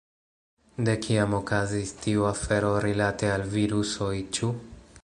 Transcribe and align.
De 0.87 0.95
kiam 1.03 1.35
okazis 1.39 1.91
tiu 2.07 2.27
afero 2.31 2.73
rilate 2.87 3.31
al 3.37 3.47
virusoj, 3.57 4.13
ĉu? 4.39 4.53